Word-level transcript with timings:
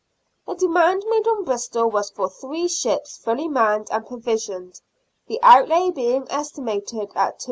The 0.47 0.55
demand 0.55 1.05
made 1.11 1.27
on 1.27 1.43
Bristol 1.43 1.91
was 1.91 2.09
for 2.09 2.27
three 2.27 2.67
ships 2.67 3.17
fully 3.17 3.47
manned 3.47 3.89
and 3.91 4.03
provisioned, 4.03 4.81
the 5.27 5.39
outlay 5.43 5.91
being 5.91 6.25
estimated 6.31 7.11
at 7.15 7.35
£2,500. 7.37 7.39